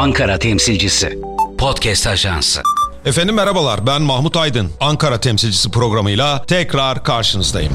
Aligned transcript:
Ankara 0.00 0.38
temsilcisi. 0.38 1.18
Podcast 1.58 2.06
Ajansı. 2.06 2.62
Efendim 3.04 3.34
merhabalar 3.34 3.86
ben 3.86 4.02
Mahmut 4.02 4.36
Aydın. 4.36 4.70
Ankara 4.80 5.20
temsilcisi 5.20 5.70
programıyla 5.70 6.44
tekrar 6.46 7.04
karşınızdayım. 7.04 7.72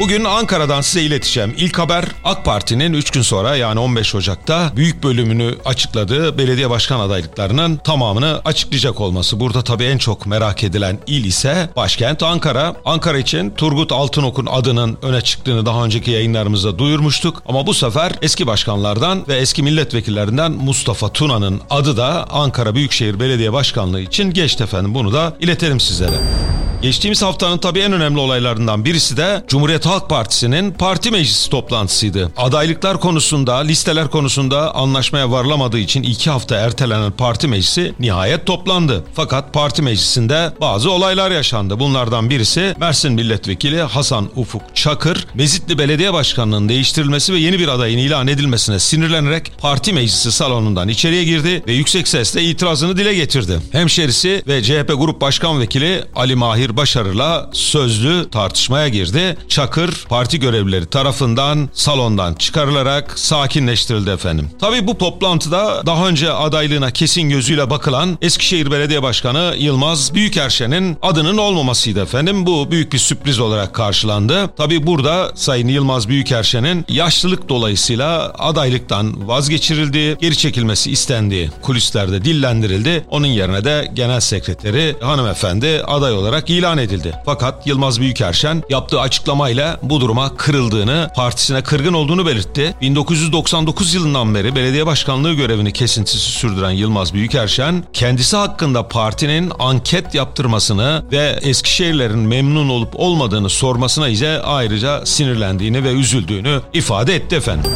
Bugün 0.00 0.24
Ankara'dan 0.24 0.80
size 0.80 1.02
ileteceğim. 1.02 1.54
İlk 1.58 1.78
haber 1.78 2.04
AK 2.24 2.44
Parti'nin 2.44 2.92
3 2.92 3.10
gün 3.10 3.22
sonra 3.22 3.56
yani 3.56 3.80
15 3.80 4.14
Ocak'ta 4.14 4.72
büyük 4.76 5.02
bölümünü 5.02 5.54
açıkladığı 5.64 6.38
belediye 6.38 6.70
başkan 6.70 7.00
adaylıklarının 7.00 7.76
tamamını 7.76 8.40
açıklayacak 8.44 9.00
olması. 9.00 9.40
Burada 9.40 9.62
tabii 9.62 9.84
en 9.84 9.98
çok 9.98 10.26
merak 10.26 10.64
edilen 10.64 10.98
il 11.06 11.24
ise 11.24 11.70
başkent 11.76 12.22
Ankara. 12.22 12.74
Ankara 12.84 13.18
için 13.18 13.50
Turgut 13.50 13.92
Altınok'un 13.92 14.46
adının 14.46 14.98
öne 15.02 15.20
çıktığını 15.20 15.66
daha 15.66 15.84
önceki 15.84 16.10
yayınlarımızda 16.10 16.78
duyurmuştuk. 16.78 17.42
Ama 17.46 17.66
bu 17.66 17.74
sefer 17.74 18.12
eski 18.22 18.46
başkanlardan 18.46 19.28
ve 19.28 19.36
eski 19.36 19.62
milletvekillerinden 19.62 20.52
Mustafa 20.52 21.12
Tuna'nın 21.12 21.60
adı 21.70 21.96
da 21.96 22.26
Ankara 22.30 22.74
Büyükşehir 22.74 23.20
Belediye 23.20 23.52
Başkanlığı 23.52 24.00
için 24.00 24.30
geçti 24.30 24.62
efendim. 24.62 24.94
Bunu 24.94 25.12
da 25.12 25.36
iletelim 25.40 25.80
sizlere. 25.80 26.49
Geçtiğimiz 26.82 27.22
haftanın 27.22 27.58
tabii 27.58 27.78
en 27.78 27.92
önemli 27.92 28.18
olaylarından 28.18 28.84
birisi 28.84 29.16
de 29.16 29.44
Cumhuriyet 29.48 29.86
Halk 29.86 30.08
Partisi'nin 30.08 30.72
parti 30.72 31.10
meclisi 31.10 31.50
toplantısıydı. 31.50 32.32
Adaylıklar 32.36 33.00
konusunda, 33.00 33.56
listeler 33.56 34.08
konusunda 34.08 34.74
anlaşmaya 34.74 35.30
varılamadığı 35.30 35.78
için 35.78 36.02
iki 36.02 36.30
hafta 36.30 36.56
ertelenen 36.56 37.12
parti 37.12 37.48
meclisi 37.48 37.94
nihayet 37.98 38.46
toplandı. 38.46 39.04
Fakat 39.14 39.54
parti 39.54 39.82
meclisinde 39.82 40.52
bazı 40.60 40.90
olaylar 40.90 41.30
yaşandı. 41.30 41.80
Bunlardan 41.80 42.30
birisi 42.30 42.74
Mersin 42.80 43.12
Milletvekili 43.12 43.80
Hasan 43.80 44.30
Ufuk 44.36 44.62
Çakır, 44.74 45.26
Mezitli 45.34 45.78
Belediye 45.78 46.12
Başkanlığı'nın 46.12 46.68
değiştirilmesi 46.68 47.32
ve 47.32 47.38
yeni 47.38 47.58
bir 47.58 47.68
adayın 47.68 47.98
ilan 47.98 48.28
edilmesine 48.28 48.78
sinirlenerek 48.78 49.52
parti 49.58 49.92
meclisi 49.92 50.32
salonundan 50.32 50.88
içeriye 50.88 51.24
girdi 51.24 51.62
ve 51.66 51.72
yüksek 51.72 52.08
sesle 52.08 52.42
itirazını 52.42 52.96
dile 52.96 53.14
getirdi. 53.14 53.60
Hemşerisi 53.72 54.42
ve 54.46 54.62
CHP 54.62 54.92
Grup 54.98 55.20
Başkan 55.20 55.60
Vekili 55.60 56.04
Ali 56.14 56.34
Mahir 56.34 56.69
bir 56.70 56.76
başarıyla 56.76 57.50
sözlü 57.52 58.30
tartışmaya 58.30 58.88
girdi. 58.88 59.36
Çakır 59.48 60.04
parti 60.08 60.40
görevlileri 60.40 60.86
tarafından 60.86 61.68
salondan 61.72 62.34
çıkarılarak 62.34 63.18
sakinleştirildi 63.18 64.10
efendim. 64.10 64.50
Tabii 64.60 64.86
bu 64.86 64.98
toplantıda 64.98 65.86
daha 65.86 66.08
önce 66.08 66.32
adaylığına 66.32 66.90
kesin 66.90 67.30
gözüyle 67.30 67.70
bakılan 67.70 68.18
Eskişehir 68.22 68.70
Belediye 68.70 69.02
Başkanı 69.02 69.54
Yılmaz 69.58 70.14
Büyükerşen'in 70.14 70.98
adının 71.02 71.38
olmamasıydı 71.38 72.02
efendim. 72.02 72.46
Bu 72.46 72.70
büyük 72.70 72.92
bir 72.92 72.98
sürpriz 72.98 73.40
olarak 73.40 73.74
karşılandı. 73.74 74.50
Tabii 74.56 74.86
burada 74.86 75.32
Sayın 75.34 75.68
Yılmaz 75.68 76.08
Büyükerşen'in 76.08 76.84
yaşlılık 76.88 77.48
dolayısıyla 77.48 78.32
adaylıktan 78.38 79.28
vazgeçirildiği, 79.28 80.16
geri 80.20 80.36
çekilmesi 80.36 80.90
istendiği 80.90 81.50
kulislerde 81.62 82.24
dillendirildi. 82.24 83.04
Onun 83.10 83.26
yerine 83.26 83.64
de 83.64 83.90
Genel 83.94 84.20
Sekreteri 84.20 84.96
hanımefendi 85.00 85.82
aday 85.86 86.12
olarak 86.12 86.50
ilan 86.50 86.59
edildi. 86.60 87.14
Fakat 87.24 87.66
Yılmaz 87.66 88.00
Büyükerşen 88.00 88.62
yaptığı 88.70 89.00
açıklamayla 89.00 89.78
bu 89.82 90.00
duruma 90.00 90.36
kırıldığını, 90.36 91.10
partisine 91.16 91.62
kırgın 91.62 91.92
olduğunu 91.92 92.26
belirtti. 92.26 92.74
1999 92.80 93.94
yılından 93.94 94.34
beri 94.34 94.56
belediye 94.56 94.86
başkanlığı 94.86 95.32
görevini 95.32 95.72
kesintisiz 95.72 96.22
sürdüren 96.22 96.70
Yılmaz 96.70 97.14
Büyükerşen, 97.14 97.84
kendisi 97.92 98.36
hakkında 98.36 98.88
partinin 98.88 99.52
anket 99.58 100.14
yaptırmasını 100.14 101.04
ve 101.12 101.38
Eskişehirlerin 101.42 102.18
memnun 102.18 102.68
olup 102.68 102.92
olmadığını 102.94 103.48
sormasına 103.48 104.08
ise 104.08 104.42
ayrıca 104.42 105.06
sinirlendiğini 105.06 105.84
ve 105.84 105.92
üzüldüğünü 105.92 106.60
ifade 106.72 107.14
etti 107.14 107.36
efendim. 107.36 107.70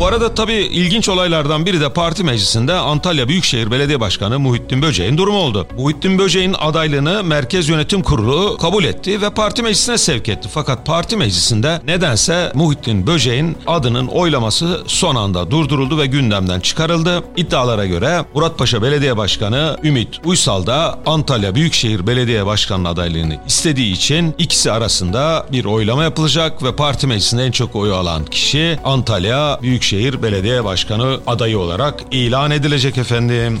Bu 0.00 0.06
arada 0.06 0.34
tabii 0.34 0.54
ilginç 0.54 1.08
olaylardan 1.08 1.66
biri 1.66 1.80
de 1.80 1.92
parti 1.92 2.24
meclisinde 2.24 2.72
Antalya 2.72 3.28
Büyükşehir 3.28 3.70
Belediye 3.70 4.00
Başkanı 4.00 4.38
Muhittin 4.38 4.82
Böceğin 4.82 5.18
durumu 5.18 5.38
oldu. 5.38 5.66
Muhittin 5.76 6.18
Böceğin 6.18 6.54
adaylığını 6.58 7.24
Merkez 7.24 7.68
Yönetim 7.68 8.02
Kurulu 8.02 8.29
kabul 8.60 8.84
etti 8.84 9.22
ve 9.22 9.30
parti 9.30 9.62
meclisine 9.62 9.98
sevk 9.98 10.28
etti. 10.28 10.48
Fakat 10.52 10.86
parti 10.86 11.16
meclisinde 11.16 11.80
nedense 11.86 12.52
Muhittin 12.54 13.06
Böceğin 13.06 13.56
adının 13.66 14.06
oylaması 14.06 14.80
son 14.86 15.16
anda 15.16 15.50
durduruldu 15.50 15.98
ve 15.98 16.06
gündemden 16.06 16.60
çıkarıldı. 16.60 17.22
İddialara 17.36 17.86
göre 17.86 18.24
Muratpaşa 18.34 18.82
Belediye 18.82 19.16
Başkanı 19.16 19.76
Ümit 19.84 20.20
Uysal 20.24 20.66
da 20.66 20.98
Antalya 21.06 21.54
Büyükşehir 21.54 22.06
Belediye 22.06 22.46
Başkanı 22.46 22.88
adaylığını 22.88 23.36
istediği 23.46 23.92
için 23.92 24.34
ikisi 24.38 24.72
arasında 24.72 25.46
bir 25.52 25.64
oylama 25.64 26.02
yapılacak 26.02 26.62
ve 26.62 26.76
parti 26.76 27.06
meclisinde 27.06 27.44
en 27.44 27.50
çok 27.50 27.76
oyu 27.76 27.94
alan 27.94 28.24
kişi 28.24 28.78
Antalya 28.84 29.58
Büyükşehir 29.62 30.22
Belediye 30.22 30.64
Başkanı 30.64 31.20
adayı 31.26 31.58
olarak 31.58 32.00
ilan 32.10 32.50
edilecek 32.50 32.98
efendim. 32.98 33.60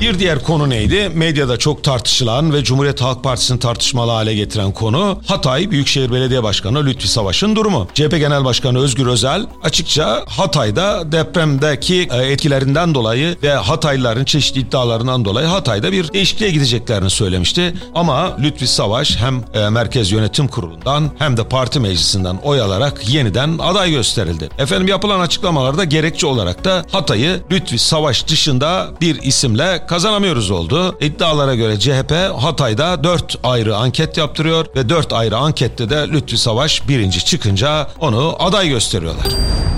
Bir 0.00 0.18
diğer 0.18 0.42
konu 0.42 0.70
neydi? 0.70 1.10
Medyada 1.14 1.56
çok 1.56 1.84
tartışılan 1.84 2.52
ve 2.52 2.64
Cumhuriyet 2.64 3.00
Halk 3.00 3.24
Partisi'ni 3.24 3.58
tartışmalı 3.58 4.10
hale 4.10 4.34
getiren 4.34 4.72
konu 4.72 5.20
Hatay 5.26 5.70
Büyükşehir 5.70 6.12
Belediye 6.12 6.42
Başkanı 6.42 6.86
Lütfi 6.86 7.08
Savaş'ın 7.08 7.56
durumu. 7.56 7.88
CHP 7.94 8.10
Genel 8.10 8.44
Başkanı 8.44 8.78
Özgür 8.78 9.06
Özel 9.06 9.46
açıkça 9.62 10.24
Hatay'da 10.28 11.12
depremdeki 11.12 12.08
e, 12.12 12.16
etkilerinden 12.16 12.94
dolayı 12.94 13.36
ve 13.42 13.52
Hataylıların 13.52 14.24
çeşitli 14.24 14.60
iddialarından 14.60 15.24
dolayı 15.24 15.46
Hatay'da 15.46 15.92
bir 15.92 16.12
değişikliğe 16.12 16.50
gideceklerini 16.50 17.10
söylemişti. 17.10 17.74
Ama 17.94 18.36
Lütfi 18.38 18.66
Savaş 18.66 19.16
hem 19.16 19.44
e, 19.54 19.68
Merkez 19.68 20.12
Yönetim 20.12 20.48
Kurulu'ndan 20.48 21.10
hem 21.18 21.36
de 21.36 21.44
parti 21.44 21.80
meclisinden 21.80 22.36
oy 22.42 22.60
alarak 22.60 23.08
yeniden 23.08 23.58
aday 23.58 23.90
gösterildi. 23.90 24.48
Efendim 24.58 24.88
yapılan 24.88 25.20
açıklamalarda 25.20 25.84
gerekçe 25.84 26.26
olarak 26.26 26.64
da 26.64 26.84
Hatay'ı 26.92 27.40
Lütfi 27.50 27.78
Savaş 27.78 28.26
dışında 28.26 28.88
bir 29.00 29.22
isimle 29.22 29.86
kazanamıyoruz 29.90 30.50
oldu. 30.50 30.96
İddialara 31.00 31.54
göre 31.54 31.78
CHP 31.78 32.12
Hatay'da 32.38 33.04
4 33.04 33.38
ayrı 33.42 33.76
anket 33.76 34.16
yaptırıyor 34.16 34.66
ve 34.76 34.88
4 34.88 35.12
ayrı 35.12 35.36
ankette 35.36 35.90
de 35.90 36.08
Lütfi 36.08 36.38
Savaş 36.38 36.88
birinci 36.88 37.24
çıkınca 37.24 37.88
onu 38.00 38.36
aday 38.38 38.68
gösteriyorlar. 38.68 39.26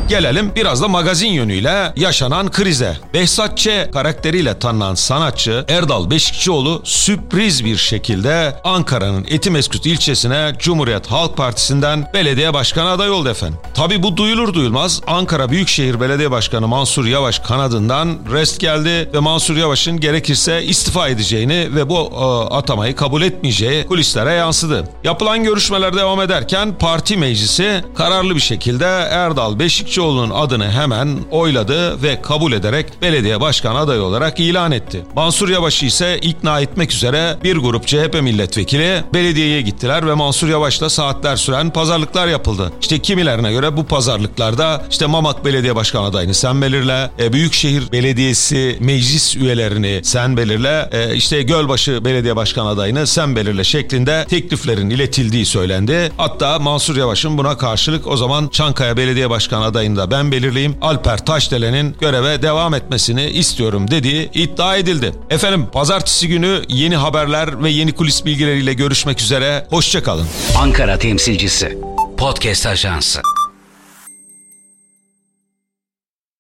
Gelelim 0.09 0.53
biraz 0.57 0.83
da 0.83 0.89
magazin 0.89 1.29
yönüyle 1.29 1.93
yaşanan 1.97 2.51
krize. 2.51 2.97
Behzat 3.15 3.59
Ç. 3.59 3.69
karakteriyle 3.93 4.59
tanınan 4.59 4.95
sanatçı 4.95 5.65
Erdal 5.69 6.11
Beşikçioğlu 6.11 6.81
sürpriz 6.85 7.65
bir 7.65 7.77
şekilde 7.77 8.61
Ankara'nın 8.65 9.25
Etimeskut 9.29 9.87
ilçesine 9.87 10.53
Cumhuriyet 10.59 11.07
Halk 11.07 11.37
Partisi'nden 11.37 12.11
belediye 12.15 12.55
başkanı 12.55 12.91
aday 12.91 13.11
oldu 13.11 13.29
efendim. 13.29 13.59
Tabi 13.75 14.03
bu 14.03 14.17
duyulur 14.17 14.55
duyulmaz 14.55 15.01
Ankara 15.07 15.51
Büyükşehir 15.51 16.01
Belediye 16.01 16.31
Başkanı 16.31 16.69
Mansur 16.69 17.07
Yavaş 17.07 17.39
kanadından 17.39 18.19
rest 18.33 18.61
geldi 18.61 19.11
ve 19.15 19.19
Mansur 19.19 19.57
Yavaş'ın 19.57 20.01
gerekirse 20.01 20.65
istifa 20.65 21.09
edeceğini 21.09 21.75
ve 21.75 21.89
bu 21.89 21.99
e, 21.99 22.55
atamayı 22.55 22.97
kabul 22.97 23.23
etmeyeceği 23.23 23.87
kulislere 23.87 24.33
yansıdı. 24.33 24.89
Yapılan 25.05 25.45
görüşmeler 25.45 25.97
devam 25.97 26.21
ederken 26.21 26.79
parti 26.79 27.17
meclisi 27.17 27.85
kararlı 27.95 28.35
bir 28.35 28.41
şekilde 28.41 28.85
Erdal 29.11 29.59
Beşikçioğlu'nun 29.93 30.31
adını 30.31 30.71
hemen 30.71 31.19
oyladı 31.31 32.03
ve 32.03 32.23
kabul 32.23 32.53
ederek 32.53 32.87
belediye 33.03 33.41
başkan 33.41 33.75
adayı 33.75 34.03
olarak 34.03 34.41
ilan 34.41 34.73
etti. 34.73 35.05
Mansur 35.17 35.49
Yavaş'ı 35.49 35.87
ise 35.87 36.19
ikna 36.19 36.61
etmek 36.61 36.93
üzere 36.93 37.37
bir 37.45 37.57
grup 37.57 37.87
CHP 37.87 38.23
milletvekili 38.23 39.05
belediyeye 39.15 39.61
gittiler 39.61 40.07
ve 40.07 40.15
Mansur 40.15 40.49
Yavaş'la 40.49 40.91
saatler 40.91 41.37
süren 41.37 41.71
pazarlıklar 41.71 42.27
yapıldı. 42.27 42.73
İşte 42.81 42.99
kimilerine 42.99 43.53
göre 43.53 43.77
bu 43.77 43.85
pazarlıklarda 43.85 44.85
işte 44.91 45.07
Mamak 45.07 45.45
Belediye 45.45 45.77
Başkan 45.77 46.05
adayını 46.05 46.35
sen 46.35 46.63
belirle, 46.63 47.11
e, 47.19 47.33
Büyükşehir 47.33 47.93
Belediyesi 47.93 48.77
meclis 48.81 49.37
üyelerini 49.37 50.01
sen 50.05 50.37
belirle, 50.37 50.89
e, 50.93 51.15
işte 51.15 51.43
Gölbaşı 51.43 52.05
Belediye 52.05 52.37
Başkan 52.37 52.67
adayını 52.67 53.07
sen 53.07 53.37
belirle 53.37 53.65
şeklinde 53.65 54.27
tekliflerin 54.29 54.91
iletildiği 54.91 55.47
söylendi. 55.47 56.13
Hatta 56.17 56.59
Mansur 56.59 56.97
Yavaş'ın 56.97 57.39
buna 57.39 57.59
karşılık 57.59 58.07
o 58.07 58.17
zaman 58.17 58.49
Çankaya 58.49 58.97
Belediye 58.97 59.31
Başkan 59.31 59.63
adayını 59.63 59.82
da 59.83 60.11
ben 60.11 60.33
belirleyeyim. 60.33 60.77
Alper 60.83 61.25
Taşdelen'in 61.27 61.97
göreve 62.01 62.43
devam 62.43 62.75
etmesini 62.75 63.31
istiyorum 63.31 63.91
dediği 63.91 64.31
iddia 64.35 64.77
edildi. 64.77 65.13
Efendim 65.31 65.67
pazartesi 65.73 66.29
günü 66.29 66.63
yeni 66.69 66.97
haberler 66.97 67.63
ve 67.63 67.71
yeni 67.71 67.93
kulis 67.93 68.25
bilgileriyle 68.25 68.73
görüşmek 68.73 69.21
üzere. 69.21 69.67
Hoşçakalın. 69.71 70.27
Ankara 70.59 70.99
temsilcisi. 70.99 71.79
Podcast 72.17 72.67
Ajansı. 72.67 73.21